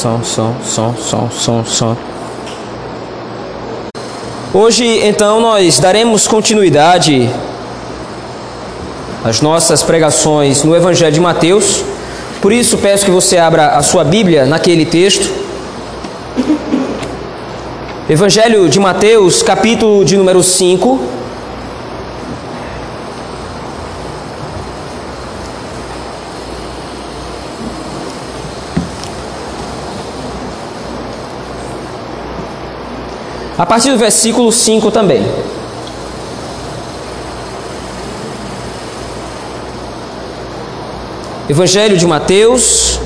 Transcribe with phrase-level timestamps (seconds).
[0.00, 1.96] som, som, som, som, som, som.
[4.54, 7.28] Hoje, então, nós daremos continuidade
[9.22, 11.84] às nossas pregações no Evangelho de Mateus.
[12.40, 15.30] Por isso, peço que você abra a sua Bíblia naquele texto.
[18.08, 21.19] Evangelho de Mateus, capítulo de número 5.
[33.60, 35.22] A partir do versículo 5 também.
[41.46, 42.98] Evangelho de Mateus,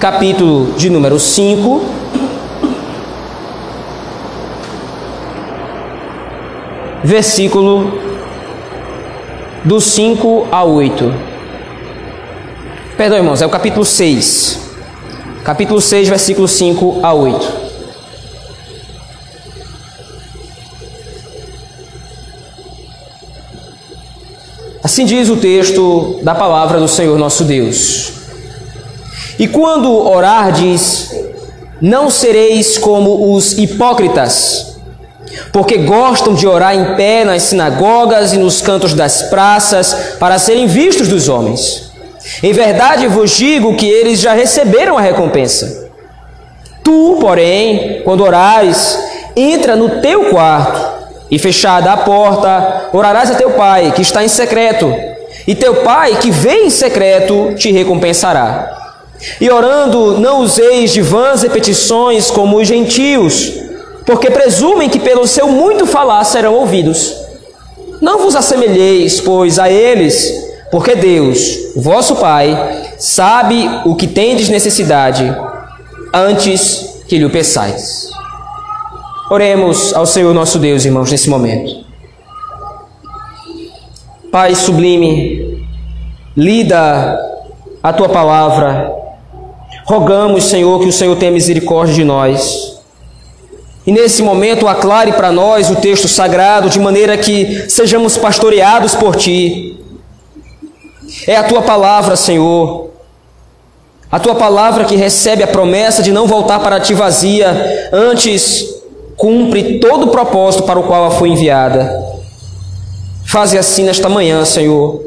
[0.00, 1.84] capítulo de número 5.
[7.04, 8.00] Versículo
[9.62, 11.14] do 5 a 8.
[12.96, 14.72] Perdão, irmãos, é o capítulo 6.
[15.44, 17.65] Capítulo 6, versículo 5 a 8.
[24.86, 28.12] Assim diz o texto da palavra do Senhor nosso Deus.
[29.36, 31.10] E quando orardes,
[31.80, 34.76] não sereis como os hipócritas,
[35.52, 40.68] porque gostam de orar em pé nas sinagogas e nos cantos das praças para serem
[40.68, 41.90] vistos dos homens.
[42.40, 45.90] Em verdade vos digo que eles já receberam a recompensa.
[46.84, 48.96] Tu, porém, quando orares,
[49.34, 50.95] entra no teu quarto
[51.30, 54.94] e fechada a porta, orarás a teu pai que está em secreto,
[55.46, 58.72] e teu pai que vê em secreto te recompensará.
[59.40, 63.52] E orando, não useis de vãs repetições como os gentios,
[64.04, 67.14] porque presumem que pelo seu muito falar serão ouvidos.
[68.00, 70.32] Não vos assemelheis, pois, a eles,
[70.70, 75.34] porque Deus, vosso Pai, sabe o que tendes necessidade
[76.12, 78.15] antes que lhe o peçais.
[79.28, 81.84] Oremos ao Senhor nosso Deus, irmãos, nesse momento.
[84.30, 85.66] Pai sublime,
[86.36, 87.18] lida
[87.82, 88.88] a tua palavra.
[89.84, 92.80] Rogamos, Senhor, que o Senhor tenha misericórdia de nós.
[93.84, 99.16] E nesse momento aclare para nós o texto sagrado de maneira que sejamos pastoreados por
[99.16, 99.76] ti.
[101.26, 102.90] É a tua palavra, Senhor.
[104.10, 108.75] A tua palavra que recebe a promessa de não voltar para ti vazia, antes
[109.16, 112.04] cumpre todo o propósito para o qual ela foi enviada.
[113.24, 115.04] Faze assim nesta manhã, Senhor.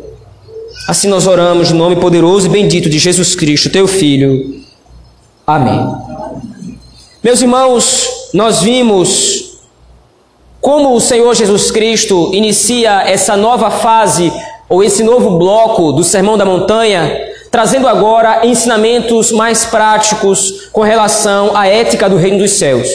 [0.88, 4.64] Assim nós oramos no nome poderoso e bendito de Jesus Cristo, teu Filho.
[5.46, 5.80] Amém.
[7.24, 9.60] Meus irmãos, nós vimos
[10.62, 14.32] como o Senhor Jesus Cristo inicia essa nova fase
[14.68, 17.12] ou esse novo bloco do Sermão da Montanha,
[17.50, 22.88] trazendo agora ensinamentos mais práticos com relação à ética do reino dos céus.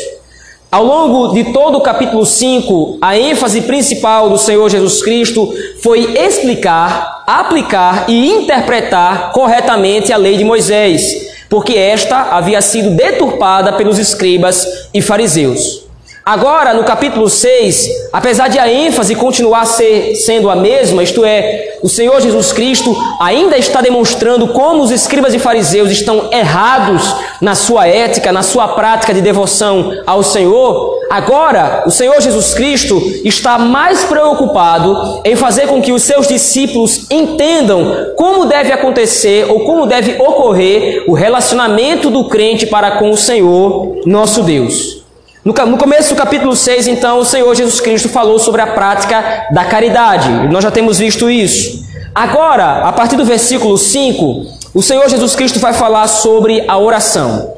[0.75, 6.19] Ao longo de todo o capítulo 5, a ênfase principal do Senhor Jesus Cristo foi
[6.19, 11.05] explicar, aplicar e interpretar corretamente a lei de Moisés,
[11.49, 15.84] porque esta havia sido deturpada pelos escribas e fariseus.
[16.27, 21.77] Agora, no capítulo 6, apesar de a ênfase continuar ser, sendo a mesma, isto é,
[21.83, 27.55] o Senhor Jesus Cristo ainda está demonstrando como os escribas e fariseus estão errados na
[27.55, 30.99] sua ética, na sua prática de devoção ao Senhor.
[31.11, 37.05] Agora, o Senhor Jesus Cristo está mais preocupado em fazer com que os seus discípulos
[37.11, 43.17] entendam como deve acontecer ou como deve ocorrer o relacionamento do crente para com o
[43.17, 45.04] Senhor, nosso Deus.
[45.45, 49.63] No, começo do capítulo 6, então, o Senhor Jesus Cristo falou sobre a prática da
[49.63, 50.31] caridade.
[50.51, 51.85] Nós já temos visto isso.
[52.15, 57.57] Agora, a partir do versículo 5, o Senhor Jesus Cristo vai falar sobre a oração.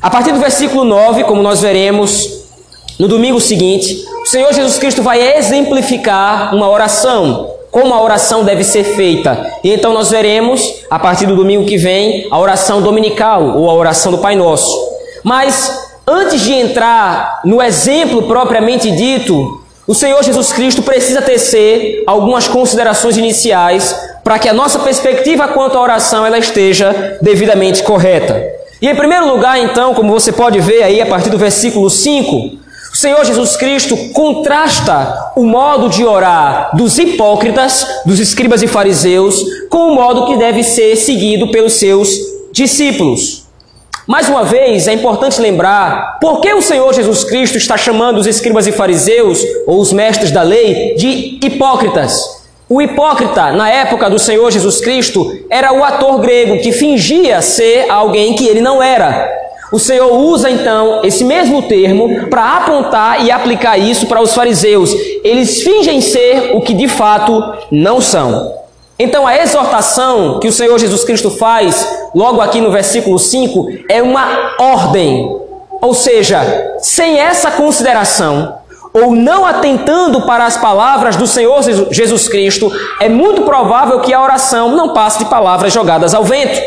[0.00, 2.44] A partir do versículo 9, como nós veremos
[3.00, 8.62] no domingo seguinte, o Senhor Jesus Cristo vai exemplificar uma oração, como a oração deve
[8.62, 9.44] ser feita.
[9.64, 13.74] E então nós veremos, a partir do domingo que vem, a oração dominical ou a
[13.74, 14.70] oração do Pai Nosso.
[15.24, 22.46] Mas Antes de entrar no exemplo propriamente dito, o Senhor Jesus Cristo precisa tecer algumas
[22.46, 28.42] considerações iniciais para que a nossa perspectiva quanto à oração ela esteja devidamente correta.
[28.82, 32.64] E em primeiro lugar, então, como você pode ver aí a partir do versículo 5,
[32.92, 39.42] o Senhor Jesus Cristo contrasta o modo de orar dos hipócritas, dos escribas e fariseus,
[39.70, 42.10] com o modo que deve ser seguido pelos seus
[42.52, 43.43] discípulos.
[44.06, 48.26] Mais uma vez, é importante lembrar por que o Senhor Jesus Cristo está chamando os
[48.26, 52.44] escribas e fariseus, ou os mestres da lei, de hipócritas.
[52.68, 57.90] O hipócrita, na época do Senhor Jesus Cristo, era o ator grego que fingia ser
[57.90, 59.26] alguém que ele não era.
[59.72, 64.94] O Senhor usa então esse mesmo termo para apontar e aplicar isso para os fariseus.
[65.24, 68.52] Eles fingem ser o que de fato não são.
[68.98, 74.02] Então a exortação que o Senhor Jesus Cristo faz, logo aqui no versículo 5, é
[74.02, 75.40] uma ordem.
[75.80, 78.58] Ou seja, sem essa consideração,
[78.94, 84.22] ou não atentando para as palavras do Senhor Jesus Cristo, é muito provável que a
[84.22, 86.58] oração não passe de palavras jogadas ao vento.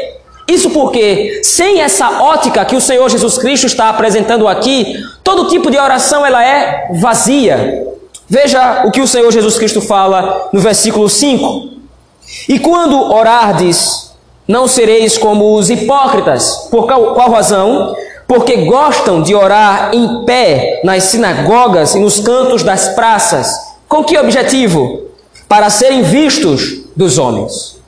[0.48, 5.72] Isso porque, sem essa ótica que o Senhor Jesus Cristo está apresentando aqui, todo tipo
[5.72, 7.86] de oração ela é vazia.
[8.30, 11.70] Veja o que o Senhor Jesus Cristo fala no versículo 5.
[12.50, 14.07] E quando orardes,
[14.48, 16.68] não sereis como os hipócritas.
[16.72, 17.96] Por qual, qual razão?
[18.28, 23.50] porque gostam de orar em pé nas sinagogas e nos cantos das praças.
[23.88, 25.04] Com que objetivo?
[25.48, 27.80] Para serem vistos dos homens.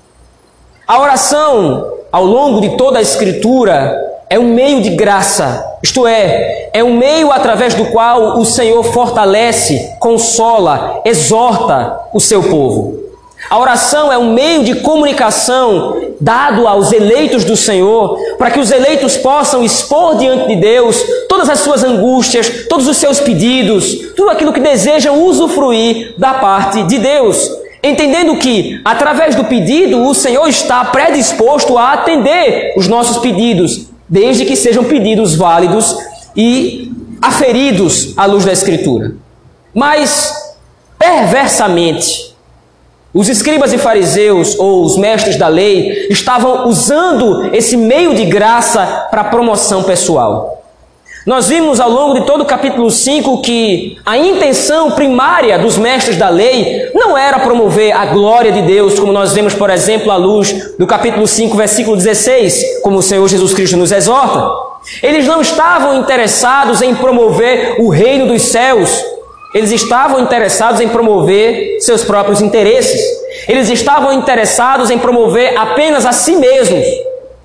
[0.88, 3.94] A oração, ao longo de toda a Escritura,
[4.30, 8.84] é um meio de graça, isto é, é um meio através do qual o Senhor
[8.84, 13.09] fortalece, consola, exorta o seu povo.
[13.48, 18.72] A oração é um meio de comunicação dado aos eleitos do Senhor, para que os
[18.72, 24.30] eleitos possam expor diante de Deus todas as suas angústias, todos os seus pedidos, tudo
[24.30, 27.50] aquilo que desejam usufruir da parte de Deus.
[27.82, 34.46] Entendendo que, através do pedido, o Senhor está predisposto a atender os nossos pedidos, desde
[34.46, 35.96] que sejam pedidos válidos
[36.36, 36.92] e
[37.22, 39.14] aferidos à luz da Escritura.
[39.74, 40.34] Mas,
[40.98, 42.29] perversamente,
[43.14, 49.08] os escribas e fariseus, ou os mestres da lei, estavam usando esse meio de graça
[49.10, 50.60] para promoção pessoal.
[51.26, 56.18] Nós vimos ao longo de todo o capítulo 5 que a intenção primária dos mestres
[56.18, 60.16] da lei não era promover a glória de Deus, como nós vemos, por exemplo, à
[60.16, 64.50] luz do capítulo 5, versículo 16, como o Senhor Jesus Cristo nos exorta.
[65.04, 69.04] Eles não estavam interessados em promover o reino dos céus,
[69.54, 73.02] eles estavam interessados em promover seus próprios interesses.
[73.48, 76.86] Eles estavam interessados em promover apenas a si mesmos.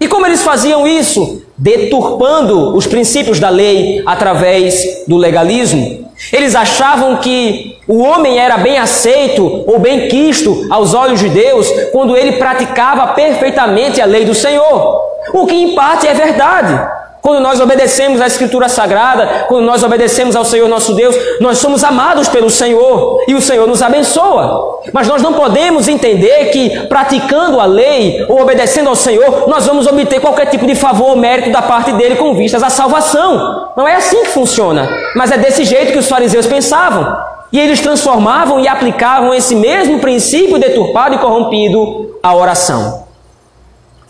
[0.00, 1.42] E como eles faziam isso?
[1.56, 6.04] Deturpando os princípios da lei através do legalismo.
[6.32, 11.70] Eles achavam que o homem era bem aceito ou bem quisto aos olhos de Deus
[11.90, 15.00] quando ele praticava perfeitamente a lei do Senhor.
[15.32, 16.93] O que em parte é verdade.
[17.24, 21.82] Quando nós obedecemos à Escritura Sagrada, quando nós obedecemos ao Senhor nosso Deus, nós somos
[21.82, 24.82] amados pelo Senhor e o Senhor nos abençoa.
[24.92, 29.86] Mas nós não podemos entender que praticando a lei ou obedecendo ao Senhor, nós vamos
[29.86, 33.70] obter qualquer tipo de favor ou mérito da parte dele com vistas à salvação.
[33.74, 34.86] Não é assim que funciona.
[35.16, 37.16] Mas é desse jeito que os fariseus pensavam.
[37.50, 43.06] E eles transformavam e aplicavam esse mesmo princípio deturpado e corrompido à oração.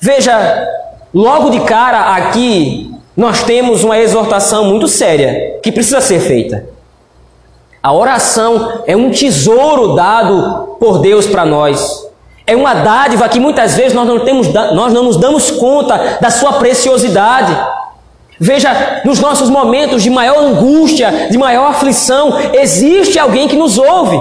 [0.00, 0.68] Veja,
[1.14, 6.66] logo de cara aqui, nós temos uma exortação muito séria que precisa ser feita.
[7.82, 12.08] A oração é um tesouro dado por Deus para nós.
[12.46, 16.30] É uma dádiva que muitas vezes nós não, temos, nós não nos damos conta da
[16.30, 17.56] sua preciosidade.
[18.38, 24.18] Veja, nos nossos momentos de maior angústia, de maior aflição, existe alguém que nos ouve.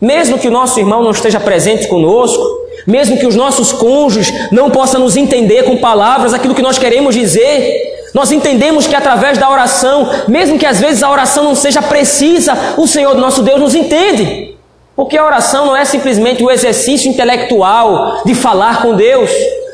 [0.00, 2.42] Mesmo que o nosso irmão não esteja presente conosco,
[2.86, 7.14] mesmo que os nossos cônjuges não possam nos entender com palavras aquilo que nós queremos
[7.14, 11.82] dizer, nós entendemos que através da oração, mesmo que às vezes a oração não seja
[11.82, 14.54] precisa, o Senhor nosso Deus nos entende.
[14.94, 19.28] Porque a oração não é simplesmente o exercício intelectual de falar com Deus,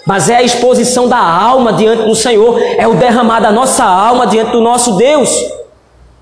[0.06, 4.26] mas é a exposição da alma diante do Senhor, é o derramar da nossa alma
[4.26, 5.30] diante do nosso Deus.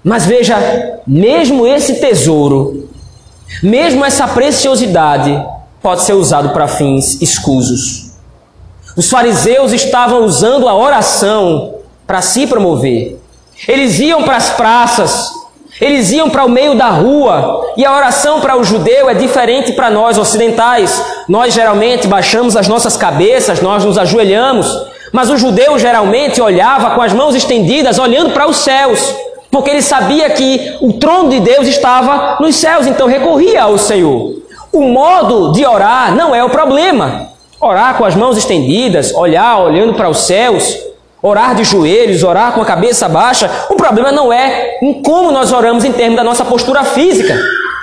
[0.03, 2.89] Mas veja, mesmo esse tesouro,
[3.63, 5.41] mesmo essa preciosidade,
[5.83, 8.09] pode ser usado para fins escusos.
[8.97, 11.75] Os fariseus estavam usando a oração
[12.07, 13.21] para se promover.
[13.67, 15.31] Eles iam para as praças,
[15.81, 19.73] eles iam para o meio da rua, e a oração para o judeu é diferente
[19.73, 21.01] para nós ocidentais.
[21.29, 24.67] Nós geralmente baixamos as nossas cabeças, nós nos ajoelhamos,
[25.13, 29.15] mas o judeu geralmente olhava com as mãos estendidas, olhando para os céus,
[29.51, 34.48] porque ele sabia que o trono de Deus estava nos céus, então recorria ao Senhor.
[34.73, 37.29] O modo de orar não é o problema.
[37.61, 40.79] Orar com as mãos estendidas, olhar olhando para os céus,
[41.23, 45.53] orar de joelhos, orar com a cabeça baixa, o problema não é em como nós
[45.53, 47.37] oramos em termos da nossa postura física.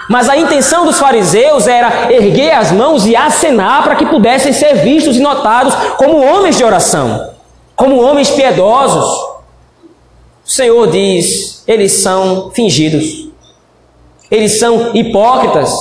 [0.07, 4.75] Mas a intenção dos fariseus era erguer as mãos e acenar para que pudessem ser
[4.75, 7.31] vistos e notados como homens de oração,
[7.75, 9.05] como homens piedosos.
[10.45, 13.29] O Senhor diz: eles são fingidos,
[14.29, 15.73] eles são hipócritas,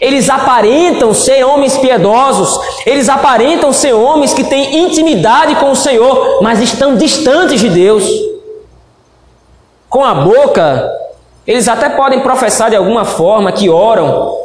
[0.00, 6.40] Eles aparentam ser homens piedosos, eles aparentam ser homens que têm intimidade com o Senhor,
[6.42, 8.04] mas estão distantes de Deus.
[9.88, 10.92] Com a boca,
[11.46, 14.36] eles até podem professar de alguma forma que oram.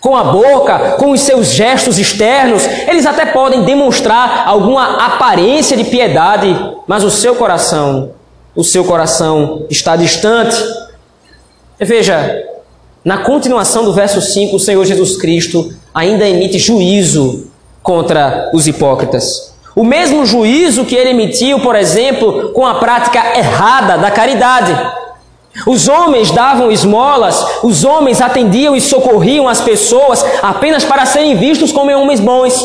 [0.00, 5.84] Com a boca, com os seus gestos externos, eles até podem demonstrar alguma aparência de
[5.84, 6.54] piedade,
[6.86, 8.10] mas o seu coração,
[8.54, 10.56] o seu coração está distante.
[11.78, 12.44] Veja,
[13.06, 17.46] na continuação do verso 5, o Senhor Jesus Cristo ainda emite juízo
[17.80, 19.54] contra os hipócritas.
[19.76, 24.76] O mesmo juízo que ele emitiu, por exemplo, com a prática errada da caridade.
[25.68, 31.70] Os homens davam esmolas, os homens atendiam e socorriam as pessoas apenas para serem vistos
[31.70, 32.60] como homens bons.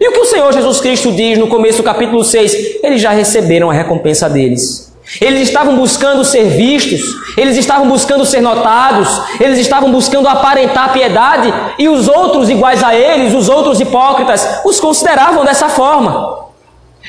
[0.00, 2.82] E o que o Senhor Jesus Cristo diz no começo do capítulo 6?
[2.82, 4.85] Eles já receberam a recompensa deles.
[5.20, 7.00] Eles estavam buscando ser vistos,
[7.36, 9.08] eles estavam buscando ser notados,
[9.40, 14.80] eles estavam buscando aparentar piedade, e os outros iguais a eles, os outros hipócritas, os
[14.80, 16.46] consideravam dessa forma.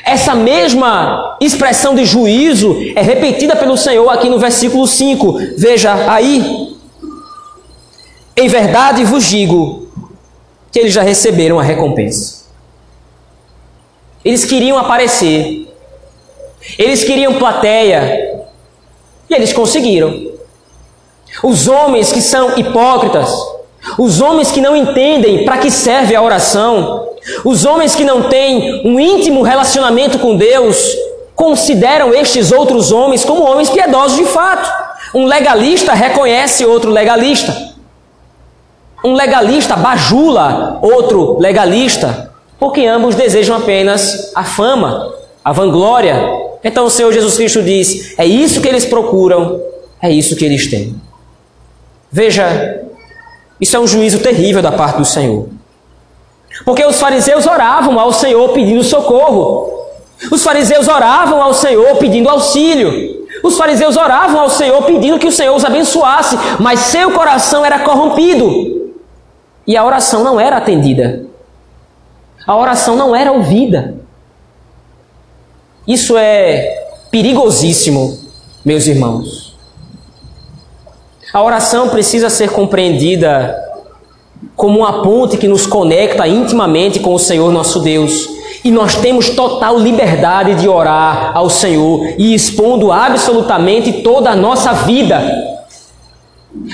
[0.06, 5.39] Essa mesma expressão de juízo é repetida pelo Senhor aqui no versículo 5.
[5.58, 6.75] Veja aí.
[8.36, 9.88] Em verdade vos digo
[10.72, 12.46] que eles já receberam a recompensa.
[14.24, 15.67] Eles queriam aparecer,
[16.78, 18.46] eles queriam plateia
[19.30, 20.32] e eles conseguiram.
[21.44, 23.32] Os homens que são hipócritas,
[23.98, 27.10] os homens que não entendem para que serve a oração,
[27.44, 30.96] os homens que não têm um íntimo relacionamento com Deus,
[31.36, 34.68] consideram estes outros homens como homens piedosos de fato.
[35.14, 37.56] Um legalista reconhece outro legalista.
[39.04, 45.14] Um legalista bajula outro legalista, porque ambos desejam apenas a fama,
[45.46, 46.47] a vanglória.
[46.68, 49.62] Então o Senhor Jesus Cristo diz: é isso que eles procuram,
[50.02, 51.02] é isso que eles têm.
[52.12, 52.84] Veja,
[53.60, 55.48] isso é um juízo terrível da parte do Senhor.
[56.66, 59.78] Porque os fariseus oravam ao Senhor pedindo socorro.
[60.30, 63.26] Os fariseus oravam ao Senhor pedindo auxílio.
[63.42, 67.80] Os fariseus oravam ao Senhor pedindo que o Senhor os abençoasse, mas seu coração era
[67.80, 68.92] corrompido.
[69.66, 71.26] E a oração não era atendida.
[72.46, 73.97] A oração não era ouvida.
[75.88, 78.20] Isso é perigosíssimo,
[78.65, 79.56] meus irmãos.
[81.34, 83.56] A oração precisa ser compreendida
[84.56, 88.27] como uma ponte que nos conecta intimamente com o Senhor nosso Deus.
[88.63, 94.74] E nós temos total liberdade de orar ao Senhor e expondo absolutamente toda a nossa
[94.74, 95.22] vida.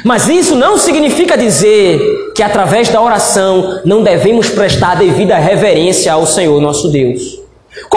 [0.04, 6.26] Mas isso não significa dizer que através da oração não devemos prestar devida reverência ao
[6.26, 7.43] Senhor nosso Deus.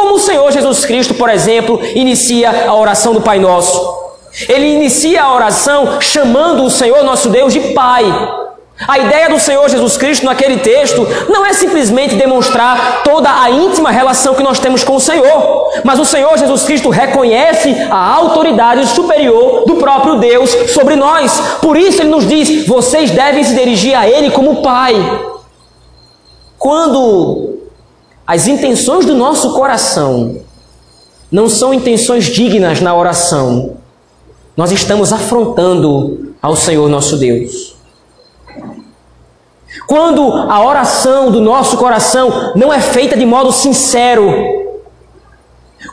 [0.07, 3.93] Como o Senhor Jesus Cristo, por exemplo, inicia a oração do Pai Nosso.
[4.49, 8.05] Ele inicia a oração chamando o Senhor nosso Deus de Pai.
[8.87, 13.91] A ideia do Senhor Jesus Cristo naquele texto não é simplesmente demonstrar toda a íntima
[13.91, 18.87] relação que nós temos com o Senhor, mas o Senhor Jesus Cristo reconhece a autoridade
[18.87, 21.37] superior do próprio Deus sobre nós.
[21.61, 24.95] Por isso ele nos diz: vocês devem se dirigir a Ele como Pai.
[26.57, 27.46] Quando
[28.27, 30.41] as intenções do nosso coração
[31.31, 33.77] não são intenções dignas na oração.
[34.57, 37.77] Nós estamos afrontando ao Senhor nosso Deus.
[39.87, 44.29] Quando a oração do nosso coração não é feita de modo sincero,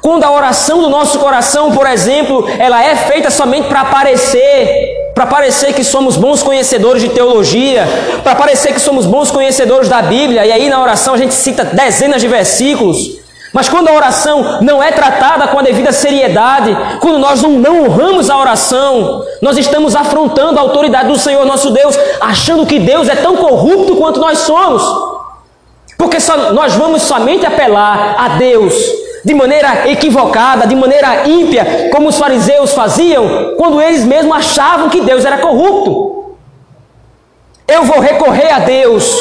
[0.02, 5.28] quando a oração do nosso coração, por exemplo, ela é feita somente para aparecer, para
[5.28, 7.86] parecer que somos bons conhecedores de teologia,
[8.24, 11.64] para parecer que somos bons conhecedores da Bíblia, e aí na oração a gente cita
[11.64, 13.22] dezenas de versículos.
[13.54, 17.84] Mas quando a oração não é tratada com a devida seriedade, quando nós não, não
[17.84, 23.08] honramos a oração, nós estamos afrontando a autoridade do Senhor nosso Deus, achando que Deus
[23.08, 24.82] é tão corrupto quanto nós somos.
[26.00, 32.10] Porque só, nós vamos somente apelar a Deus de maneira equivocada, de maneira ímpia, como
[32.10, 36.36] os fariseus faziam, quando eles mesmos achavam que Deus era corrupto.
[37.68, 39.16] Eu vou recorrer a Deus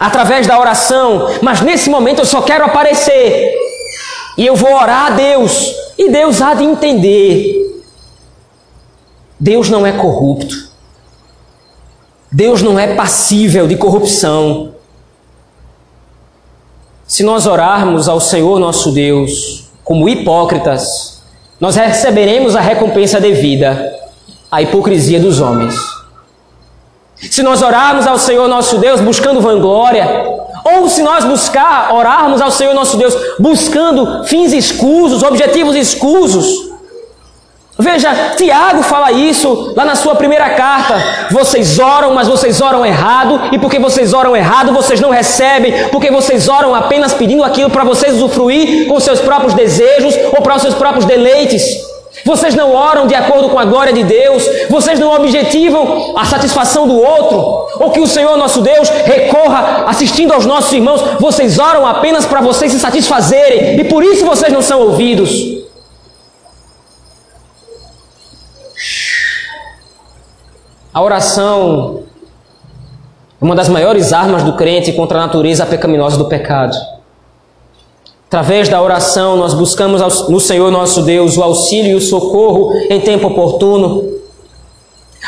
[0.00, 3.54] através da oração, mas nesse momento eu só quero aparecer.
[4.38, 7.82] E eu vou orar a Deus, e Deus há de entender.
[9.38, 10.68] Deus não é corrupto.
[12.30, 14.74] Deus não é passível de corrupção.
[17.08, 21.22] Se nós orarmos ao Senhor nosso Deus como hipócritas,
[21.58, 23.98] nós receberemos a recompensa devida
[24.50, 25.74] à hipocrisia dos homens.
[27.16, 30.06] Se nós orarmos ao Senhor nosso Deus buscando vanglória,
[30.62, 36.67] ou se nós buscar, orarmos ao Senhor nosso Deus buscando fins escusos, objetivos escusos,
[37.80, 41.00] Veja, Tiago fala isso lá na sua primeira carta.
[41.30, 46.10] Vocês oram, mas vocês oram errado, e porque vocês oram errado, vocês não recebem, porque
[46.10, 50.62] vocês oram apenas pedindo aquilo para vocês usufruir com seus próprios desejos ou para os
[50.62, 51.62] seus próprios deleites.
[52.24, 56.88] Vocês não oram de acordo com a glória de Deus, vocês não objetivam a satisfação
[56.88, 61.86] do outro, ou que o Senhor nosso Deus recorra assistindo aos nossos irmãos, vocês oram
[61.86, 65.58] apenas para vocês se satisfazerem, e por isso vocês não são ouvidos.
[70.98, 72.02] A oração
[73.40, 76.76] é uma das maiores armas do crente contra a natureza pecaminosa do pecado.
[78.26, 83.00] Através da oração, nós buscamos no Senhor nosso Deus o auxílio e o socorro em
[83.00, 84.12] tempo oportuno.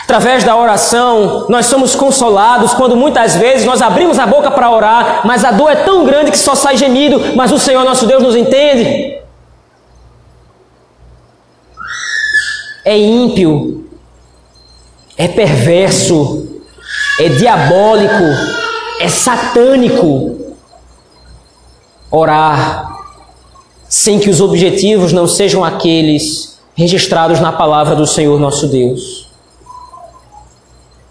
[0.02, 5.20] Através da oração, nós somos consolados quando muitas vezes nós abrimos a boca para orar,
[5.24, 8.24] mas a dor é tão grande que só sai gemido, mas o Senhor nosso Deus
[8.24, 9.20] nos entende.
[12.84, 13.80] É ímpio
[15.20, 16.48] é perverso,
[17.18, 18.24] é diabólico,
[18.98, 20.54] é satânico
[22.10, 22.90] orar
[23.86, 29.30] sem que os objetivos não sejam aqueles registrados na palavra do Senhor nosso Deus.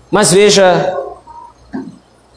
[0.09, 0.97] Mas veja,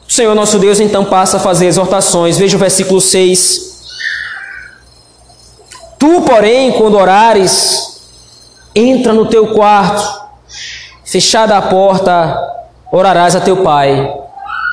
[0.07, 2.37] o Senhor nosso Deus então passa a fazer exortações.
[2.37, 3.73] Veja o versículo 6.
[5.97, 7.99] Tu, porém, quando orares,
[8.75, 10.22] entra no teu quarto
[11.13, 12.41] Fechada a porta,
[12.91, 14.11] orarás a teu pai.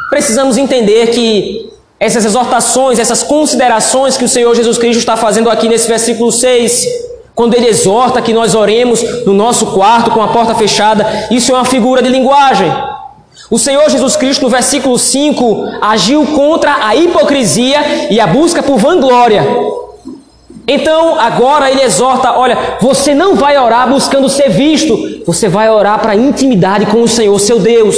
[0.08, 5.68] Precisamos entender que essas exortações, essas considerações que o Senhor Jesus Cristo está fazendo aqui
[5.68, 6.86] nesse versículo 6,
[7.34, 11.54] quando ele exorta que nós oremos no nosso quarto com a porta fechada, isso é
[11.54, 12.72] uma figura de linguagem.
[13.50, 18.78] O Senhor Jesus Cristo, no versículo 5, agiu contra a hipocrisia e a busca por
[18.78, 19.44] vanglória.
[20.72, 25.98] Então, agora ele exorta: olha, você não vai orar buscando ser visto, você vai orar
[25.98, 27.96] para intimidade com o Senhor, seu Deus.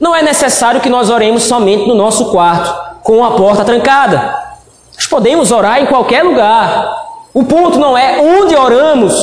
[0.00, 2.74] Não é necessário que nós oremos somente no nosso quarto,
[3.04, 4.34] com a porta trancada.
[4.96, 6.92] Nós podemos orar em qualquer lugar.
[7.32, 9.14] O ponto não é onde oramos,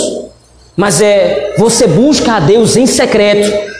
[0.73, 3.75] mas é você busca a Deus em secreto.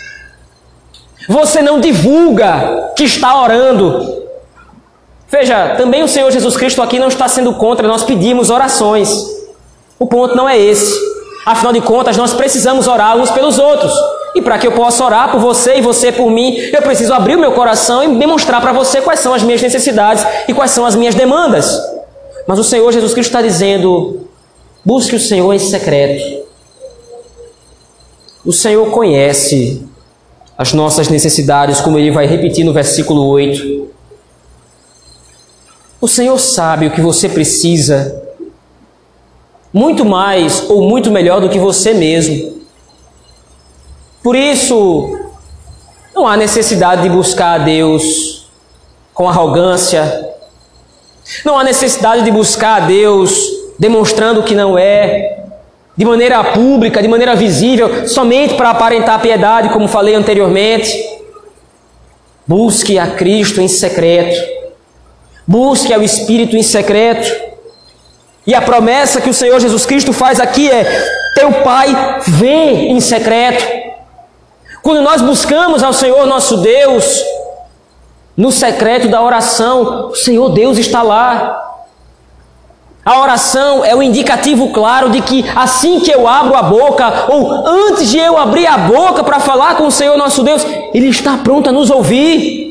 [1.30, 4.17] Você não divulga que está orando,
[5.30, 9.10] Veja, também o Senhor Jesus Cristo aqui não está sendo contra nós pedimos orações.
[10.00, 10.94] O ponto não é esse.
[11.46, 13.92] Afinal de contas, nós precisamos orar uns pelos outros.
[14.36, 17.36] E para que eu possa orar por você e você por mim, eu preciso abrir
[17.36, 20.86] o meu coração e demonstrar para você quais são as minhas necessidades e quais são
[20.86, 21.78] as minhas demandas.
[22.48, 24.28] Mas o Senhor Jesus Cristo está dizendo:
[24.86, 26.46] busque o Senhor em secreto.
[28.46, 29.84] O Senhor conhece
[30.58, 33.97] as nossas necessidades, como ele vai repetir no versículo 8.
[36.00, 38.24] O Senhor sabe o que você precisa,
[39.74, 42.62] muito mais ou muito melhor do que você mesmo.
[44.22, 45.18] Por isso,
[46.14, 48.48] não há necessidade de buscar a Deus
[49.12, 50.36] com arrogância,
[51.44, 53.36] não há necessidade de buscar a Deus
[53.80, 55.46] demonstrando que não é,
[55.96, 60.96] de maneira pública, de maneira visível, somente para aparentar piedade, como falei anteriormente.
[62.46, 64.57] Busque a Cristo em secreto
[65.48, 67.48] Busque ao Espírito em secreto.
[68.46, 73.00] E a promessa que o Senhor Jesus Cristo faz aqui é: Teu Pai vê em
[73.00, 73.66] secreto.
[74.84, 77.24] Quando nós buscamos ao Senhor nosso Deus,
[78.36, 81.64] no secreto da oração, o Senhor Deus está lá.
[83.04, 87.50] A oração é o indicativo claro de que assim que eu abro a boca, ou
[87.66, 91.38] antes de eu abrir a boca para falar com o Senhor nosso Deus, Ele está
[91.38, 92.67] pronto a nos ouvir.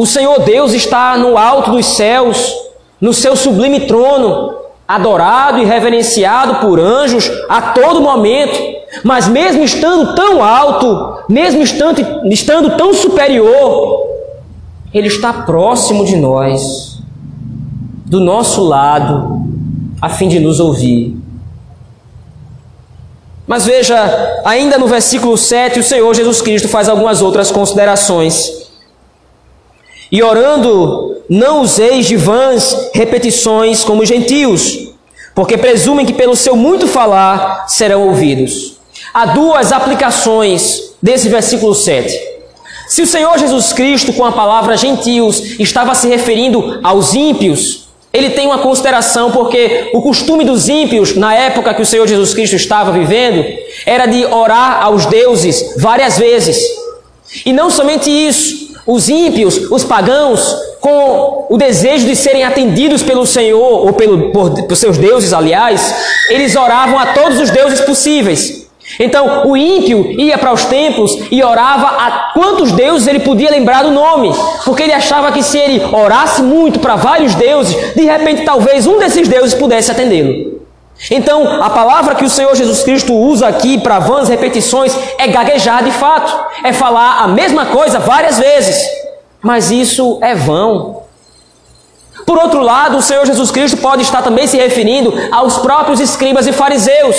[0.00, 2.56] O Senhor Deus está no alto dos céus,
[2.98, 4.54] no seu sublime trono,
[4.88, 8.58] adorado e reverenciado por anjos a todo momento.
[9.04, 12.00] Mas mesmo estando tão alto, mesmo estando,
[12.32, 14.06] estando tão superior,
[14.94, 16.98] Ele está próximo de nós,
[18.06, 19.42] do nosso lado,
[20.00, 21.14] a fim de nos ouvir.
[23.46, 28.59] Mas veja, ainda no versículo 7, o Senhor Jesus Cristo faz algumas outras considerações.
[30.10, 34.90] E orando, não useis de vãs repetições como os gentios,
[35.34, 38.76] porque presumem que pelo seu muito falar serão ouvidos.
[39.14, 42.30] Há duas aplicações desse versículo 7.
[42.88, 48.30] Se o Senhor Jesus Cristo, com a palavra gentios, estava se referindo aos ímpios, ele
[48.30, 52.56] tem uma consideração, porque o costume dos ímpios, na época que o Senhor Jesus Cristo
[52.56, 53.44] estava vivendo,
[53.86, 56.58] era de orar aos deuses várias vezes.
[57.46, 63.26] E não somente isso, Os ímpios, os pagãos, com o desejo de serem atendidos pelo
[63.26, 65.94] Senhor, ou pelo, por, por seus deuses, aliás,
[66.28, 68.60] eles oravam a todos os deuses possíveis.
[68.98, 73.84] Então, o ímpio ia para os templos e orava a quantos deuses ele podia lembrar
[73.84, 74.32] do nome,
[74.64, 78.98] porque ele achava que se ele orasse muito para vários deuses, de repente talvez um
[78.98, 80.49] desses deuses pudesse atendê-lo.
[81.08, 85.84] Então, a palavra que o Senhor Jesus Cristo usa aqui para vãs repetições é gaguejar
[85.84, 86.32] de fato,
[86.64, 88.76] é falar a mesma coisa várias vezes,
[89.40, 91.04] mas isso é vão.
[92.26, 96.46] Por outro lado, o Senhor Jesus Cristo pode estar também se referindo aos próprios escribas
[96.46, 97.16] e fariseus,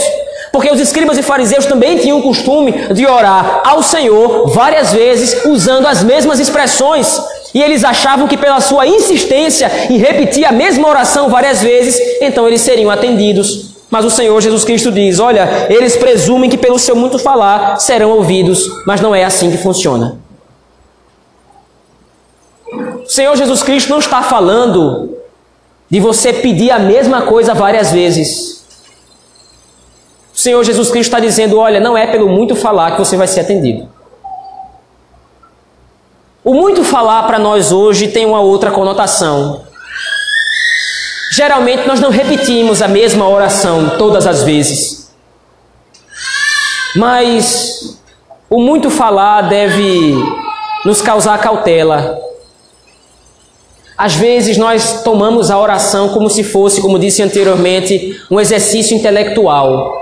[0.51, 5.43] porque os escribas e fariseus também tinham o costume de orar ao Senhor várias vezes
[5.45, 7.19] usando as mesmas expressões,
[7.53, 12.47] e eles achavam que pela sua insistência em repetir a mesma oração várias vezes, então
[12.47, 13.70] eles seriam atendidos.
[13.91, 18.11] Mas o Senhor Jesus Cristo diz: Olha, eles presumem que pelo seu muito falar serão
[18.11, 20.17] ouvidos, mas não é assim que funciona.
[23.03, 25.17] O Senhor Jesus Cristo não está falando
[25.89, 28.65] de você pedir a mesma coisa várias vezes.
[30.33, 33.27] O Senhor Jesus Cristo está dizendo: Olha, não é pelo muito falar que você vai
[33.27, 33.89] ser atendido.
[36.45, 39.63] O muito falar para nós hoje tem uma outra conotação.
[41.31, 45.09] Geralmente nós não repetimos a mesma oração todas as vezes.
[46.93, 47.97] Mas
[48.49, 50.13] o muito falar deve
[50.83, 52.19] nos causar cautela.
[53.97, 59.95] Às vezes nós tomamos a oração como se fosse, como disse anteriormente, um exercício intelectual.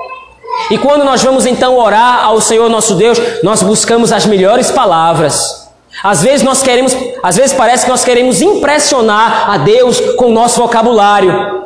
[0.72, 5.69] E quando nós vamos então orar ao Senhor nosso Deus, nós buscamos as melhores palavras.
[6.04, 10.32] Às vezes nós queremos, às vezes parece que nós queremos impressionar a Deus com o
[10.32, 11.66] nosso vocabulário,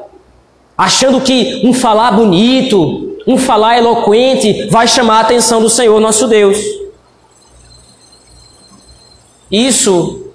[0.78, 6.28] achando que um falar bonito, um falar eloquente vai chamar a atenção do Senhor nosso
[6.28, 6.58] Deus.
[9.52, 10.32] Isso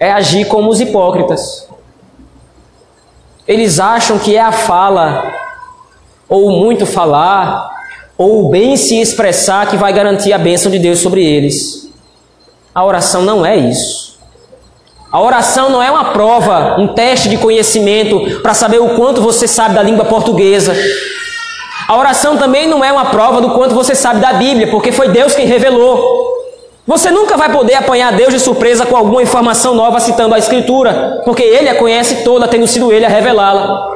[0.00, 1.68] é agir como os hipócritas.
[3.46, 5.34] Eles acham que é a fala,
[6.26, 7.70] ou muito falar,
[8.16, 11.83] ou bem se expressar que vai garantir a bênção de Deus sobre eles.
[12.74, 14.18] A oração não é isso.
[15.12, 19.46] A oração não é uma prova, um teste de conhecimento para saber o quanto você
[19.46, 20.74] sabe da língua portuguesa.
[21.86, 25.08] A oração também não é uma prova do quanto você sabe da Bíblia, porque foi
[25.08, 26.34] Deus quem revelou.
[26.84, 31.22] Você nunca vai poder apanhar Deus de surpresa com alguma informação nova citando a Escritura,
[31.24, 33.88] porque Ele a conhece toda, tendo sido Ele a revelá-la.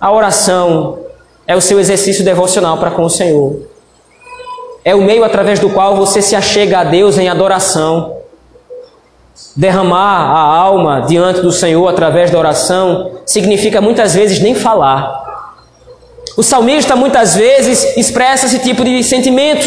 [0.00, 1.00] A oração
[1.48, 3.67] é o seu exercício devocional para com o Senhor
[4.88, 8.16] é o meio através do qual você se achega a Deus em adoração.
[9.54, 15.26] Derramar a alma diante do Senhor através da oração significa muitas vezes nem falar.
[16.38, 19.66] O salmista muitas vezes expressa esse tipo de sentimento.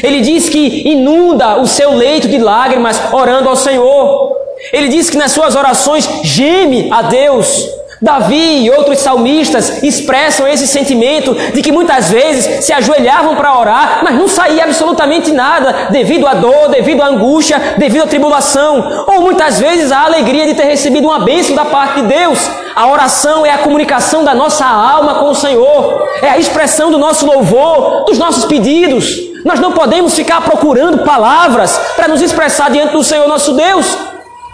[0.00, 4.32] Ele diz que inunda o seu leito de lágrimas orando ao Senhor.
[4.72, 7.68] Ele diz que nas suas orações geme a Deus.
[8.00, 14.00] Davi e outros salmistas expressam esse sentimento de que muitas vezes se ajoelhavam para orar,
[14.04, 19.22] mas não saía absolutamente nada devido à dor, devido à angústia, devido à tribulação, ou
[19.22, 22.38] muitas vezes a alegria de ter recebido uma bênção da parte de Deus.
[22.76, 26.98] A oração é a comunicação da nossa alma com o Senhor, é a expressão do
[26.98, 29.28] nosso louvor, dos nossos pedidos.
[29.44, 34.07] Nós não podemos ficar procurando palavras para nos expressar diante do Senhor nosso Deus.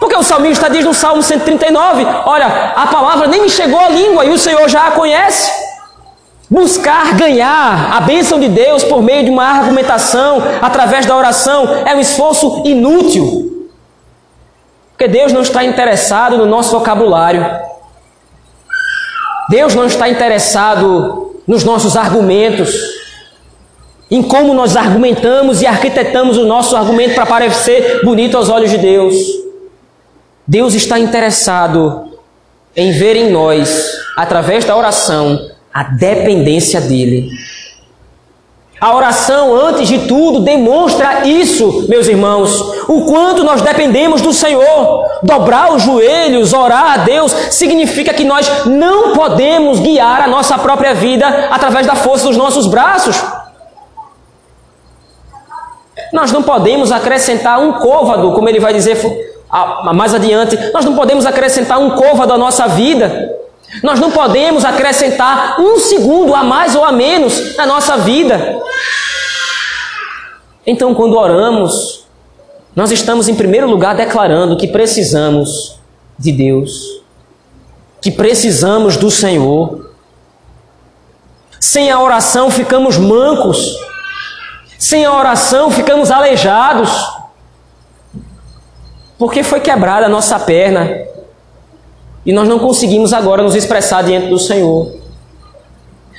[0.05, 4.23] Porque o salmista diz no Salmo 139: Olha, a palavra nem me chegou à língua
[4.23, 5.51] e o Senhor já a conhece.
[6.47, 11.95] Buscar ganhar a bênção de Deus por meio de uma argumentação, através da oração, é
[11.95, 13.67] um esforço inútil.
[14.91, 17.43] Porque Deus não está interessado no nosso vocabulário.
[19.49, 22.75] Deus não está interessado nos nossos argumentos,
[24.11, 28.77] em como nós argumentamos e arquitetamos o nosso argumento para parecer bonito aos olhos de
[28.77, 29.45] Deus.
[30.47, 32.19] Deus está interessado
[32.75, 37.29] em ver em nós, através da oração, a dependência dEle.
[38.79, 45.05] A oração, antes de tudo, demonstra isso, meus irmãos, o quanto nós dependemos do Senhor.
[45.23, 50.93] Dobrar os joelhos, orar a Deus, significa que nós não podemos guiar a nossa própria
[50.93, 53.15] vida através da força dos nossos braços.
[56.13, 59.34] Nós não podemos acrescentar um côvado, como ele vai dizer
[59.93, 63.35] mais adiante, nós não podemos acrescentar um côvado à nossa vida.
[63.83, 68.61] Nós não podemos acrescentar um segundo a mais ou a menos na nossa vida.
[70.65, 72.05] Então, quando oramos,
[72.75, 75.79] nós estamos em primeiro lugar declarando que precisamos
[76.17, 77.01] de Deus,
[78.01, 79.91] que precisamos do Senhor.
[81.59, 83.75] Sem a oração ficamos mancos.
[84.77, 86.89] Sem a oração ficamos aleijados.
[89.17, 90.89] Porque foi quebrada a nossa perna.
[92.25, 94.91] E nós não conseguimos agora nos expressar diante do Senhor.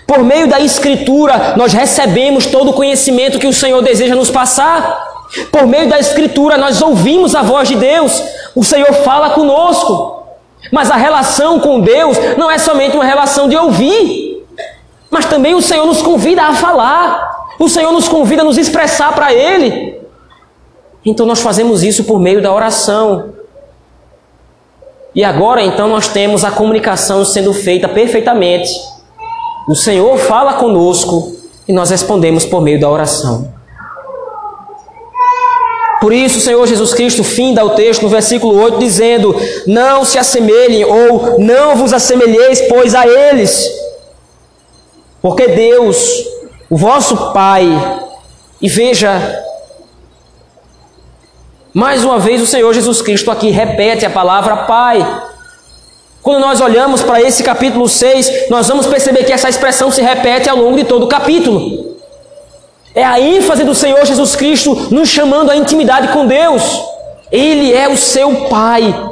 [0.07, 5.27] Por meio da Escritura, nós recebemos todo o conhecimento que o Senhor deseja nos passar.
[5.51, 8.23] Por meio da Escritura, nós ouvimos a voz de Deus.
[8.55, 10.17] O Senhor fala conosco.
[10.73, 14.45] Mas a relação com Deus não é somente uma relação de ouvir,
[15.11, 17.55] mas também o Senhor nos convida a falar.
[17.59, 20.01] O Senhor nos convida a nos expressar para Ele.
[21.07, 23.33] Então nós fazemos isso por meio da oração.
[25.14, 28.69] E agora então nós temos a comunicação sendo feita perfeitamente.
[29.69, 31.37] O Senhor fala conosco
[31.69, 33.55] e nós respondemos por meio da oração.
[36.01, 39.35] Por isso, o Senhor Jesus Cristo finda o texto no versículo 8 dizendo:
[39.66, 43.69] Não se assemelhem ou não vos assemelheis, pois a eles.
[45.23, 46.25] Porque Deus,
[46.69, 47.64] o vosso Pai,
[48.61, 49.46] e veja,
[51.77, 54.97] mais uma vez o Senhor Jesus Cristo aqui repete a palavra Pai.
[56.23, 60.49] Quando nós olhamos para esse capítulo 6, nós vamos perceber que essa expressão se repete
[60.49, 61.99] ao longo de todo o capítulo.
[62.95, 66.83] É a ênfase do Senhor Jesus Cristo nos chamando à intimidade com Deus.
[67.31, 69.11] Ele é o seu Pai.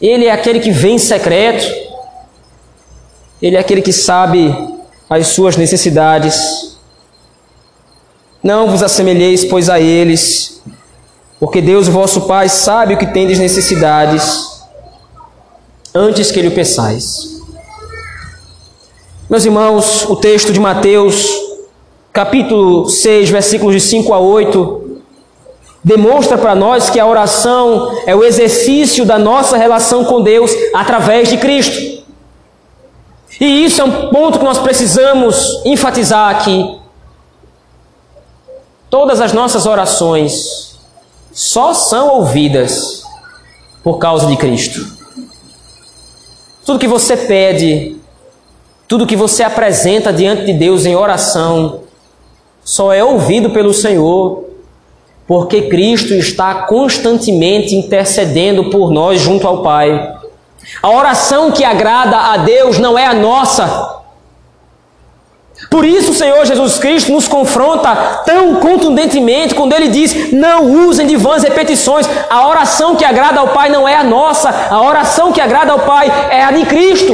[0.00, 1.70] Ele é aquele que vem em secreto.
[3.42, 4.56] Ele é aquele que sabe
[5.10, 6.69] as suas necessidades.
[8.42, 10.62] Não vos assemelheis, pois, a eles,
[11.38, 14.62] porque Deus, vosso Pai, sabe o que tendes necessidades,
[15.94, 17.40] antes que o peçais.
[19.28, 21.28] Meus irmãos, o texto de Mateus
[22.12, 25.00] capítulo 6, versículos de 5 a 8,
[25.84, 31.28] demonstra para nós que a oração é o exercício da nossa relação com Deus através
[31.28, 32.04] de Cristo.
[33.40, 36.79] E isso é um ponto que nós precisamos enfatizar aqui.
[38.90, 40.76] Todas as nossas orações
[41.32, 43.04] só são ouvidas
[43.84, 44.84] por causa de Cristo.
[46.66, 47.96] Tudo que você pede,
[48.88, 51.84] tudo que você apresenta diante de Deus em oração,
[52.64, 54.50] só é ouvido pelo Senhor
[55.30, 60.16] porque Cristo está constantemente intercedendo por nós junto ao Pai.
[60.82, 63.99] A oração que agrada a Deus não é a nossa.
[65.68, 67.94] Por isso o Senhor Jesus Cristo nos confronta
[68.24, 72.08] tão contundentemente quando ele diz: não usem de vãs repetições.
[72.28, 75.80] A oração que agrada ao Pai não é a nossa, a oração que agrada ao
[75.80, 77.12] Pai é a de Cristo.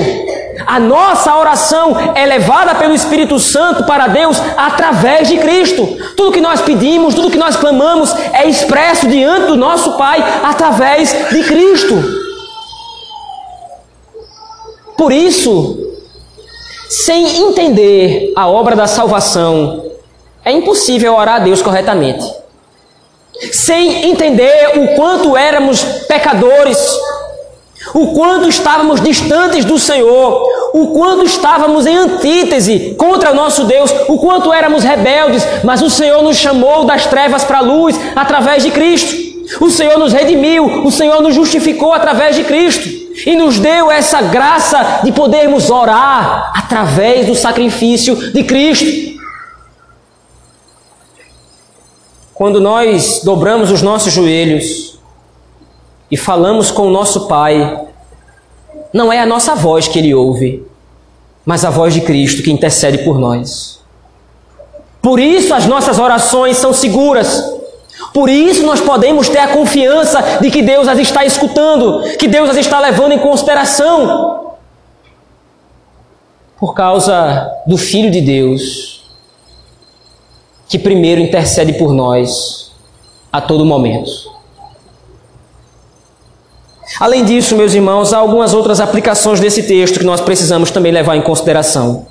[0.67, 5.87] A nossa oração é levada pelo Espírito Santo para Deus através de Cristo.
[6.17, 11.15] Tudo que nós pedimos, tudo que nós clamamos é expresso diante do nosso Pai através
[11.31, 11.95] de Cristo.
[14.97, 15.86] Por isso,
[16.89, 19.85] sem entender a obra da salvação,
[20.45, 22.25] é impossível orar a Deus corretamente.
[23.53, 26.79] Sem entender o quanto éramos pecadores,
[27.93, 33.93] o quanto estávamos distantes do Senhor, o quanto estávamos em antítese contra o nosso Deus,
[34.09, 38.63] o quanto éramos rebeldes, mas o Senhor nos chamou das trevas para a luz através
[38.63, 39.27] de Cristo.
[39.61, 44.21] O Senhor nos redimiu, o Senhor nos justificou através de Cristo e nos deu essa
[44.23, 49.17] graça de podermos orar através do sacrifício de Cristo.
[52.35, 54.99] Quando nós dobramos os nossos joelhos
[56.11, 57.87] e falamos com o nosso Pai,
[58.93, 60.63] não é a nossa voz que Ele ouve,
[61.45, 63.81] mas a voz de Cristo que intercede por nós.
[65.01, 67.56] Por isso as nossas orações são seguras.
[68.17, 72.49] Por isso nós podemos ter a confiança de que Deus as está escutando, que Deus
[72.49, 74.55] as está levando em consideração.
[76.59, 79.05] Por causa do Filho de Deus,
[80.67, 82.73] que primeiro intercede por nós
[83.31, 84.11] a todo momento.
[86.99, 91.17] Além disso, meus irmãos, há algumas outras aplicações desse texto que nós precisamos também levar
[91.17, 92.07] em consideração.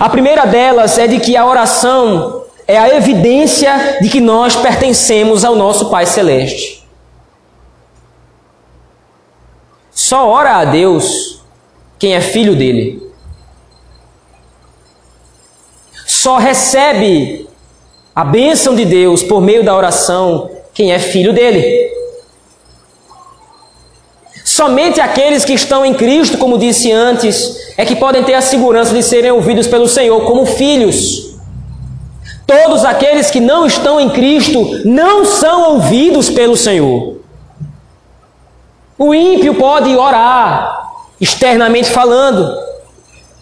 [0.00, 5.44] A primeira delas é de que a oração é a evidência de que nós pertencemos
[5.44, 6.84] ao nosso Pai Celeste.
[9.90, 11.40] Só ora a Deus
[11.98, 13.02] quem é filho dele.
[16.06, 17.48] Só recebe
[18.14, 21.92] a bênção de Deus por meio da oração quem é filho dele.
[24.44, 28.94] Somente aqueles que estão em Cristo, como disse antes, é que podem ter a segurança
[28.94, 31.33] de serem ouvidos pelo Senhor como filhos.
[32.46, 37.16] Todos aqueles que não estão em Cristo não são ouvidos pelo Senhor.
[38.98, 42.56] O ímpio pode orar, externamente falando,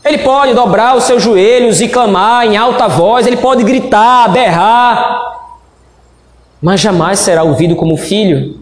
[0.04, 5.38] Ele pode dobrar os seus joelhos e clamar em alta voz, ele pode gritar, berrar,
[6.60, 8.60] mas jamais será ouvido como filho.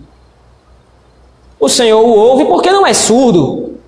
[1.59, 3.79] O Senhor o ouve porque não é surdo,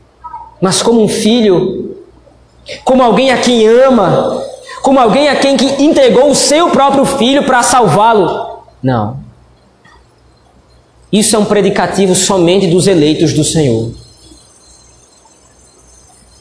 [0.60, 1.96] mas como um filho,
[2.84, 4.42] como alguém a quem ama,
[4.82, 8.64] como alguém a quem que entregou o seu próprio filho para salvá-lo.
[8.82, 9.18] Não.
[11.10, 13.92] Isso é um predicativo somente dos eleitos do Senhor.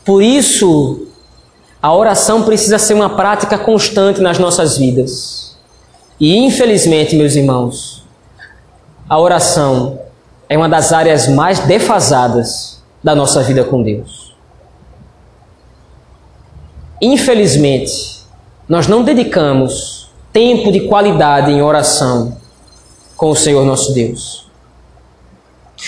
[0.04, 1.08] Por isso,
[1.82, 5.56] a oração precisa ser uma prática constante nas nossas vidas.
[6.20, 8.04] E infelizmente, meus irmãos,
[9.08, 10.00] a oração
[10.48, 14.36] é uma das áreas mais defasadas da nossa vida com Deus.
[17.02, 18.21] Infelizmente,
[18.72, 22.38] nós não dedicamos tempo de qualidade em oração
[23.18, 24.48] com o Senhor nosso Deus.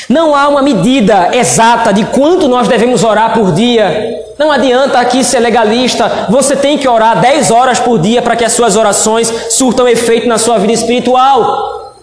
[0.09, 4.25] Não há uma medida exata de quanto nós devemos orar por dia.
[4.37, 6.27] Não adianta aqui ser legalista.
[6.29, 10.27] Você tem que orar 10 horas por dia para que as suas orações surtam efeito
[10.27, 11.95] na sua vida espiritual.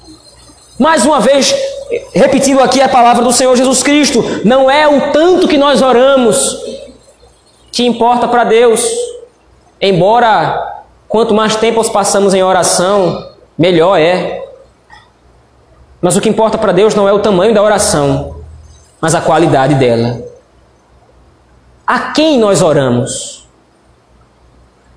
[0.79, 1.55] Mais uma vez,
[2.15, 6.59] repetindo aqui a palavra do Senhor Jesus Cristo, não é o tanto que nós oramos
[7.71, 8.83] que importa para Deus.
[9.81, 14.45] Embora quanto mais tempo passamos em oração, melhor é.
[16.01, 18.37] Mas o que importa para Deus não é o tamanho da oração,
[19.01, 20.23] mas a qualidade dela.
[21.87, 23.49] A quem nós oramos?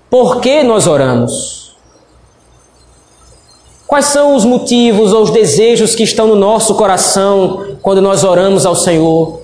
[0.10, 1.76] Por que nós oramos?
[3.88, 8.65] Quais são os motivos ou os desejos que estão no nosso coração quando nós oramos
[8.65, 9.39] ao Senhor?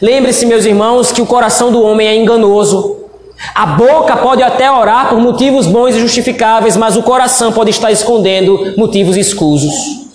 [0.00, 2.96] Lembre-se, meus irmãos, que o coração do homem é enganoso.
[3.54, 7.90] A boca pode até orar por motivos bons e justificáveis, mas o coração pode estar
[7.90, 10.08] escondendo motivos escusos.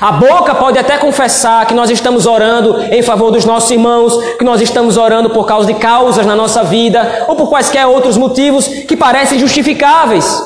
[0.00, 4.44] A boca pode até confessar que nós estamos orando em favor dos nossos irmãos, que
[4.44, 8.68] nós estamos orando por causa de causas na nossa vida ou por quaisquer outros motivos
[8.68, 10.42] que parecem justificáveis.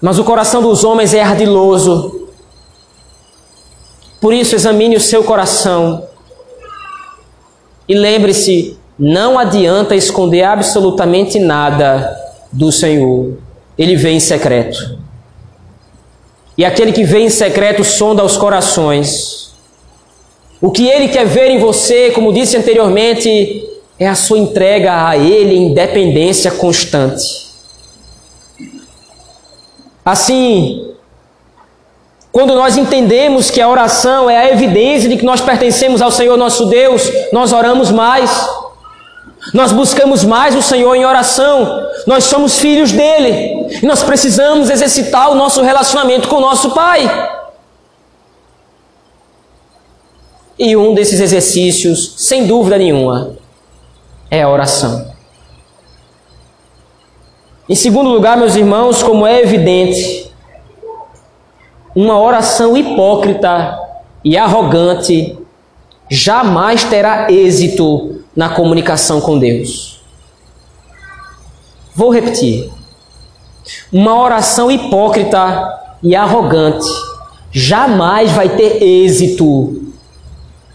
[0.00, 2.28] Mas o coração dos homens é ardiloso.
[4.20, 6.04] Por isso, examine o seu coração.
[7.88, 12.14] E lembre-se: não adianta esconder absolutamente nada
[12.52, 13.38] do Senhor.
[13.78, 14.98] Ele vem em secreto.
[16.58, 19.54] E aquele que vem em secreto sonda os corações.
[20.60, 23.66] O que ele quer ver em você, como disse anteriormente,
[23.98, 27.48] é a sua entrega a ele em dependência constante.
[30.04, 30.92] Assim,
[32.30, 36.36] quando nós entendemos que a oração é a evidência de que nós pertencemos ao Senhor
[36.36, 38.30] nosso Deus, nós oramos mais.
[39.54, 41.88] Nós buscamos mais o Senhor em oração.
[42.06, 43.78] Nós somos filhos dele.
[43.82, 47.08] E nós precisamos exercitar o nosso relacionamento com o nosso Pai.
[50.58, 53.34] E um desses exercícios, sem dúvida nenhuma,
[54.30, 55.10] é a oração.
[57.66, 60.30] Em segundo lugar, meus irmãos, como é evidente,
[61.94, 63.78] uma oração hipócrita
[64.22, 65.39] e arrogante
[66.10, 70.02] jamais terá êxito na comunicação com Deus.
[71.94, 72.70] Vou repetir.
[73.92, 76.88] Uma oração hipócrita e arrogante
[77.52, 79.92] jamais vai ter êxito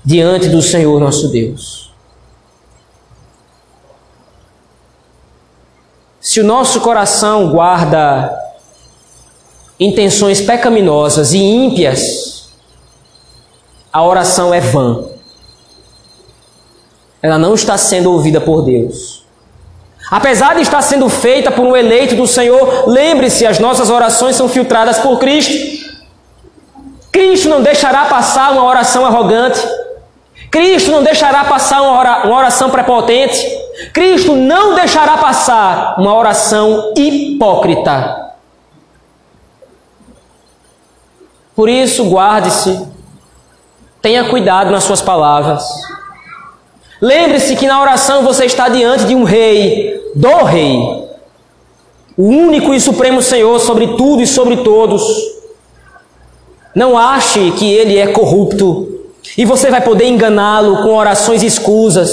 [0.04, 1.94] diante do Senhor nosso Deus.
[6.22, 8.36] Se o nosso coração guarda
[9.80, 12.50] intenções pecaminosas e ímpias,
[13.92, 15.15] a oração é vã.
[17.26, 19.26] Ela não está sendo ouvida por Deus.
[20.12, 24.48] Apesar de estar sendo feita por um eleito do Senhor, lembre-se, as nossas orações são
[24.48, 25.84] filtradas por Cristo.
[27.12, 29.60] Cristo não deixará passar uma oração arrogante.
[30.52, 33.44] Cristo não deixará passar uma oração prepotente.
[33.92, 38.36] Cristo não deixará passar uma oração hipócrita.
[41.56, 42.88] Por isso, guarde-se,
[44.00, 45.68] tenha cuidado nas suas palavras.
[47.02, 51.06] Lembre-se que na oração você está diante de um rei, do rei,
[52.18, 55.04] o único e supremo Senhor sobre tudo e sobre todos.
[56.74, 58.92] Não ache que ele é corrupto.
[59.38, 62.10] E você vai poder enganá-lo com orações escusas,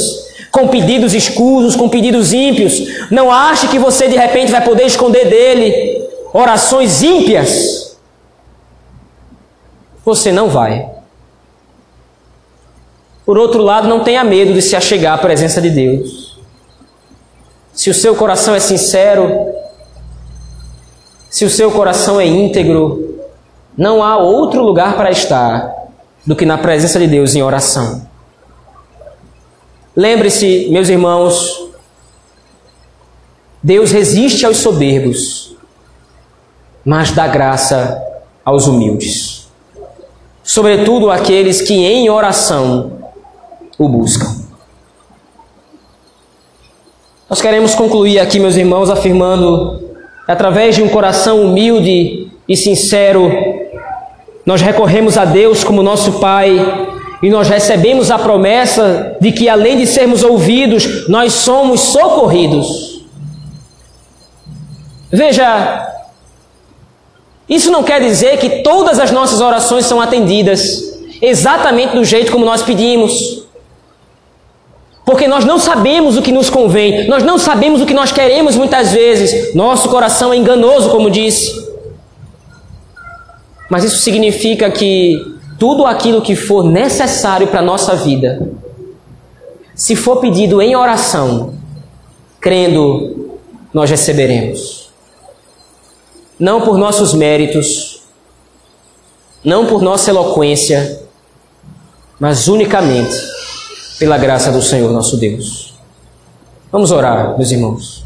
[0.50, 3.10] com pedidos escusos, com pedidos ímpios.
[3.10, 7.96] Não ache que você de repente vai poder esconder dele orações ímpias.
[10.04, 10.91] Você não vai.
[13.24, 16.40] Por outro lado, não tenha medo de se achegar à presença de Deus.
[17.72, 19.52] Se o seu coração é sincero,
[21.30, 23.20] se o seu coração é íntegro,
[23.76, 25.72] não há outro lugar para estar
[26.26, 28.06] do que na presença de Deus em oração.
[29.96, 31.70] Lembre-se, meus irmãos,
[33.62, 35.56] Deus resiste aos soberbos,
[36.84, 38.02] mas dá graça
[38.44, 39.48] aos humildes,
[40.42, 43.01] sobretudo aqueles que em oração
[43.84, 44.42] o buscam.
[47.28, 49.80] Nós queremos concluir aqui, meus irmãos, afirmando
[50.28, 53.30] através de um coração humilde e sincero,
[54.44, 56.88] nós recorremos a Deus como nosso Pai
[57.22, 63.04] e nós recebemos a promessa de que, além de sermos ouvidos, nós somos socorridos.
[65.10, 65.88] Veja,
[67.48, 72.44] isso não quer dizer que todas as nossas orações são atendidas exatamente do jeito como
[72.44, 73.41] nós pedimos.
[75.04, 78.56] Porque nós não sabemos o que nos convém, nós não sabemos o que nós queremos
[78.56, 79.54] muitas vezes.
[79.54, 81.70] Nosso coração é enganoso, como disse.
[83.68, 85.20] Mas isso significa que
[85.58, 88.48] tudo aquilo que for necessário para a nossa vida,
[89.74, 91.54] se for pedido em oração,
[92.40, 93.38] crendo,
[93.72, 94.90] nós receberemos.
[96.38, 98.02] Não por nossos méritos,
[99.44, 101.02] não por nossa eloquência,
[102.20, 103.32] mas unicamente
[104.02, 105.74] pela graça do Senhor nosso Deus.
[106.72, 108.04] Vamos orar, meus irmãos.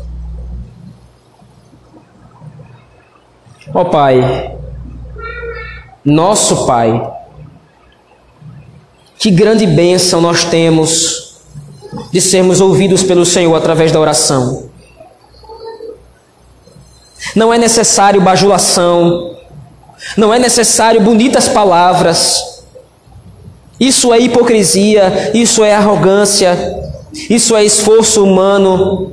[3.72, 4.58] Ó oh, Pai,
[6.04, 7.02] nosso Pai,
[9.18, 11.38] que grande bênção nós temos
[12.12, 14.68] de sermos ouvidos pelo Senhor através da oração.
[17.34, 19.34] Não é necessário bajulação,
[20.14, 22.55] não é necessário bonitas palavras,
[23.78, 26.56] isso é hipocrisia, isso é arrogância,
[27.28, 29.12] isso é esforço humano.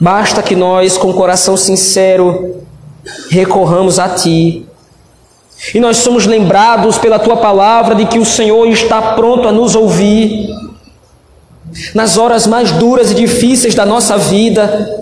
[0.00, 2.64] Basta que nós, com coração sincero,
[3.28, 4.66] recorramos a Ti.
[5.74, 9.74] E nós somos lembrados pela Tua palavra de que o Senhor está pronto a nos
[9.76, 10.48] ouvir.
[11.94, 14.99] Nas horas mais duras e difíceis da nossa vida,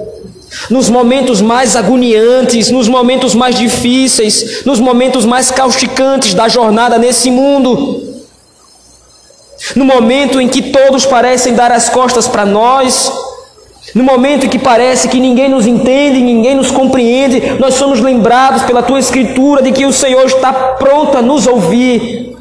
[0.71, 7.31] nos momentos mais agoniantes, nos momentos mais difíceis, nos momentos mais causticantes da jornada nesse
[7.31, 8.03] mundo.
[9.75, 13.13] No momento em que todos parecem dar as costas para nós,
[13.95, 18.63] no momento em que parece que ninguém nos entende, ninguém nos compreende, nós somos lembrados
[18.63, 22.37] pela tua escritura de que o Senhor está pronto a nos ouvir.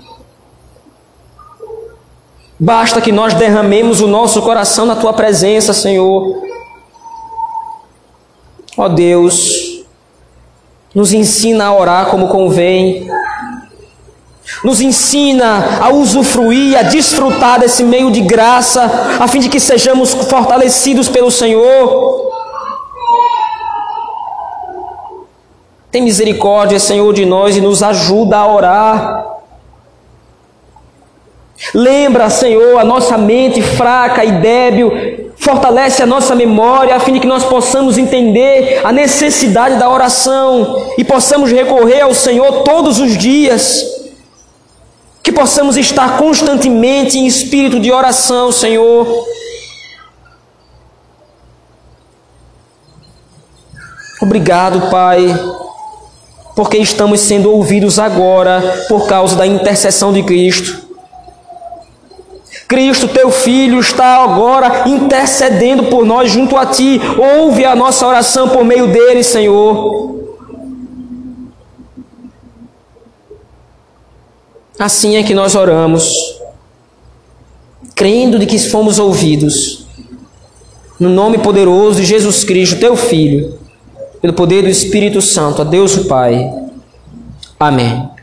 [2.59, 6.46] Basta que nós derramemos o nosso coração na tua presença, Senhor
[8.77, 9.83] Ó oh Deus,
[10.93, 13.09] nos ensina a orar como convém,
[14.63, 18.83] nos ensina a usufruir, a desfrutar desse meio de graça,
[19.19, 22.31] a fim de que sejamos fortalecidos pelo Senhor.
[25.89, 29.27] Tem misericórdia, Senhor, de nós e nos ajuda a orar.
[31.73, 37.19] Lembra, Senhor, a nossa mente fraca e débil fortalece a nossa memória, a fim de
[37.19, 43.17] que nós possamos entender a necessidade da oração e possamos recorrer ao Senhor todos os
[43.17, 43.85] dias.
[45.21, 49.25] Que possamos estar constantemente em espírito de oração, Senhor.
[54.21, 55.27] Obrigado, Pai,
[56.55, 60.86] porque estamos sendo ouvidos agora por causa da intercessão de Cristo.
[62.67, 66.99] Cristo, teu Filho, está agora intercedendo por nós junto a ti.
[67.17, 70.17] Ouve a nossa oração por meio dele, Senhor.
[74.77, 76.11] Assim é que nós oramos,
[77.95, 79.87] crendo de que fomos ouvidos.
[80.99, 83.57] No nome poderoso de Jesus Cristo, teu Filho,
[84.21, 86.51] pelo poder do Espírito Santo, a Deus o Pai.
[87.59, 88.16] Amém.